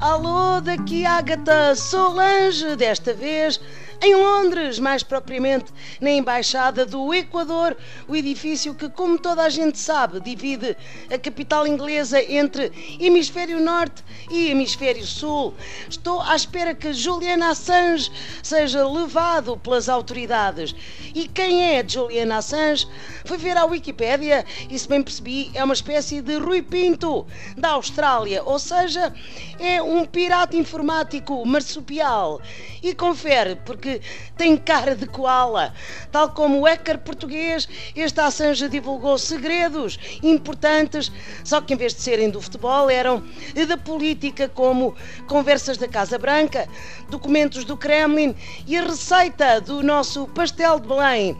Alô, 0.00 0.60
daqui 0.60 1.04
Agatha 1.04 1.74
Solange, 1.74 2.76
desta 2.76 3.12
vez 3.12 3.60
em 4.00 4.14
Londres, 4.14 4.78
mais 4.78 5.02
propriamente 5.02 5.72
na 6.00 6.10
Embaixada 6.10 6.86
do 6.86 7.12
Equador, 7.12 7.76
o 8.06 8.14
edifício 8.14 8.74
que, 8.74 8.88
como 8.88 9.18
toda 9.18 9.42
a 9.42 9.48
gente 9.48 9.78
sabe, 9.78 10.20
divide 10.20 10.76
a 11.12 11.18
capital 11.18 11.66
inglesa 11.66 12.22
entre 12.22 12.70
Hemisfério 13.00 13.60
Norte 13.60 14.04
e 14.30 14.50
Hemisfério 14.50 15.04
Sul. 15.04 15.54
Estou 15.88 16.20
à 16.20 16.36
espera 16.36 16.74
que 16.74 16.92
Julian 16.92 17.44
Assange 17.44 18.10
seja 18.42 18.86
levado 18.88 19.56
pelas 19.56 19.88
autoridades. 19.88 20.74
E 21.14 21.26
quem 21.26 21.76
é 21.76 21.86
Julian 21.86 22.36
Assange? 22.36 22.86
Fui 23.24 23.36
ver 23.36 23.56
à 23.56 23.64
Wikipédia 23.64 24.44
e, 24.70 24.78
se 24.78 24.88
bem 24.88 25.02
percebi, 25.02 25.50
é 25.54 25.64
uma 25.64 25.74
espécie 25.74 26.20
de 26.20 26.38
Rui 26.38 26.62
Pinto 26.62 27.26
da 27.56 27.70
Austrália, 27.70 28.42
ou 28.44 28.58
seja, 28.58 29.12
é 29.58 29.82
um 29.82 30.04
pirata 30.04 30.56
informático 30.56 31.44
marsupial. 31.44 32.40
E 32.80 32.94
confere, 32.94 33.56
porque 33.56 33.87
que 33.88 34.00
tem 34.36 34.56
cara 34.56 34.94
de 34.94 35.06
koala. 35.06 35.72
Tal 36.12 36.30
como 36.30 36.60
o 36.60 36.64
hacker 36.64 36.98
português, 36.98 37.66
este 37.96 38.20
Assange 38.20 38.68
divulgou 38.68 39.16
segredos 39.16 39.98
importantes, 40.22 41.10
só 41.42 41.60
que 41.60 41.72
em 41.72 41.76
vez 41.76 41.94
de 41.94 42.02
serem 42.02 42.28
do 42.28 42.40
futebol, 42.40 42.90
eram 42.90 43.22
da 43.66 43.76
política, 43.76 44.48
como 44.48 44.94
conversas 45.26 45.78
da 45.78 45.88
Casa 45.88 46.18
Branca, 46.18 46.68
documentos 47.08 47.64
do 47.64 47.76
Kremlin 47.76 48.34
e 48.66 48.76
a 48.76 48.82
receita 48.82 49.60
do 49.60 49.82
nosso 49.82 50.26
pastel 50.28 50.78
de 50.78 50.86
Belém. 50.86 51.36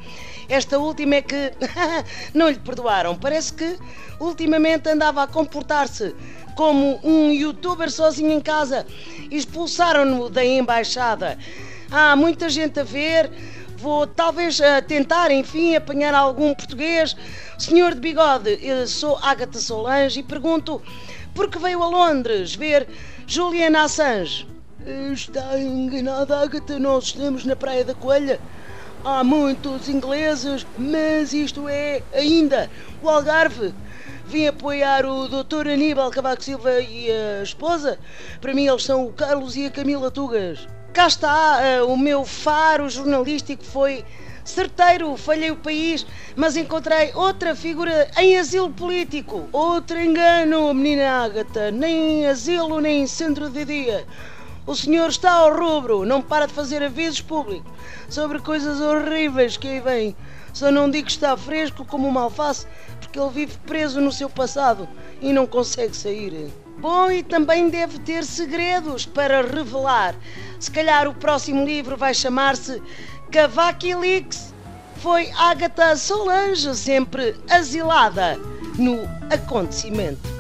Esta 0.49 0.79
última 0.79 1.17
é 1.17 1.23
que 1.23 1.53
não 2.33 2.49
lhe 2.49 2.59
perdoaram. 2.59 3.15
Parece 3.15 3.53
que 3.53 3.79
ultimamente 4.19 4.89
andava 4.89 5.23
a 5.23 5.27
comportar-se 5.27 6.15
como 6.57 6.99
um 7.05 7.31
youtuber 7.31 7.91
sozinho 7.91 8.33
em 8.33 8.41
casa. 8.41 8.87
Expulsaram-no 9.31 10.31
da 10.31 10.45
embaixada. 10.45 11.39
Há 11.91 12.15
muita 12.15 12.51
gente 12.51 12.79
a 12.81 12.85
ver. 12.85 13.31
Vou 13.79 14.07
talvez 14.07 14.61
uh, 14.61 14.83
tentar, 14.87 15.31
enfim, 15.31 15.75
apanhar 15.75 16.13
algum 16.13 16.55
português. 16.55 17.17
Senhor 17.59 17.95
de 17.95 18.01
bigode, 18.01 18.59
eu 18.61 18.87
sou 18.87 19.17
Agatha 19.23 19.59
Solange 19.59 20.21
e 20.21 20.23
pergunto 20.23 20.83
por 21.35 21.49
que 21.49 21.59
veio 21.59 21.83
a 21.83 21.89
Londres 21.89 22.55
ver 22.55 22.87
Julian 23.27 23.79
Assange? 23.79 24.47
Está 25.15 25.59
enganada, 25.59 26.39
Agatha. 26.39 26.79
Nós 26.79 27.05
estamos 27.05 27.47
na 27.47 27.57
Praia 27.57 27.85
da 27.85 27.95
Coelha. 27.95 28.39
Há 29.03 29.25
muitos 29.25 29.89
ingleses, 29.89 30.67
mas 30.77 31.33
isto 31.33 31.71
é 31.71 32.03
ainda 32.13 32.69
o 33.03 33.09
Algarve. 33.09 33.73
Vim 34.27 34.47
apoiar 34.47 35.07
o 35.07 35.27
Dr. 35.27 35.69
Aníbal 35.69 36.11
Cavaco 36.11 36.45
Silva 36.45 36.81
e 36.81 37.11
a 37.11 37.43
esposa. 37.43 37.99
Para 38.43 38.53
mim, 38.53 38.67
eles 38.67 38.85
são 38.85 39.07
o 39.07 39.13
Carlos 39.13 39.57
e 39.57 39.65
a 39.65 39.71
Camila 39.71 40.11
Tugas 40.11 40.69
cá 40.99 41.07
está, 41.07 41.61
uh, 41.81 41.93
o 41.93 41.97
meu 41.97 42.25
faro 42.25 42.91
jornalístico 42.91 43.63
foi 43.63 44.05
certeiro, 44.45 45.17
falhei 45.17 45.53
o 45.53 45.55
país, 45.55 46.05
mas 46.35 46.57
encontrei 46.57 47.13
outra 47.15 47.55
figura 47.55 48.11
em 48.19 48.37
asilo 48.37 48.69
político. 48.69 49.49
Outro 49.53 49.97
engano, 49.97 50.75
menina 50.75 51.23
Ágata, 51.23 51.71
nem 51.71 52.27
asilo 52.27 52.81
nem 52.81 53.07
centro 53.07 53.49
de 53.49 53.65
dia. 53.65 54.05
O 54.67 54.75
senhor 54.75 55.09
está 55.09 55.31
ao 55.31 55.57
rubro, 55.57 56.05
não 56.05 56.21
para 56.21 56.47
de 56.47 56.53
fazer 56.53 56.83
avisos 56.83 57.21
públicos 57.21 57.71
sobre 58.09 58.41
coisas 58.41 58.81
horríveis 58.81 59.57
que 59.57 59.69
aí 59.69 59.81
vêm. 59.81 60.17
Só 60.53 60.73
não 60.73 60.91
digo 60.91 61.07
que 61.07 61.13
está 61.13 61.37
fresco 61.37 61.85
como 61.85 62.09
uma 62.09 62.23
alface, 62.23 62.67
porque 62.99 63.21
ele 63.21 63.31
vive 63.31 63.57
preso 63.65 64.01
no 64.01 64.11
seu 64.11 64.29
passado 64.29 64.89
e 65.23 65.33
não 65.33 65.47
consegue 65.47 65.97
sair. 65.97 66.51
Bom, 66.81 67.11
e 67.11 67.23
também 67.23 67.69
deve 67.69 67.99
ter 67.99 68.25
segredos 68.25 69.05
para 69.05 69.43
revelar. 69.43 70.15
Se 70.61 70.71
calhar 70.71 71.09
o 71.09 71.15
próximo 71.15 71.65
livro 71.65 71.97
vai 71.97 72.15
chamar-se 72.15 72.81
Cavaquilix. 73.33 74.55
Foi 74.97 75.31
Agatha 75.33 75.97
Solange, 75.97 76.75
sempre 76.75 77.35
asilada 77.49 78.37
no 78.79 79.09
acontecimento. 79.33 80.38